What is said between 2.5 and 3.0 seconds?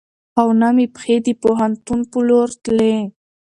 تلې.